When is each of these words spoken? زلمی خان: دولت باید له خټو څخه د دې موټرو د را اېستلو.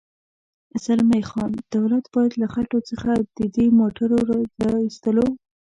زلمی 0.83 1.23
خان: 1.29 1.51
دولت 1.75 2.05
باید 2.13 2.33
له 2.41 2.47
خټو 2.53 2.79
څخه 2.89 3.11
د 3.37 3.39
دې 3.55 3.65
موټرو 3.79 4.19
د 4.27 4.59
را 4.69 4.77
اېستلو. 4.87 5.27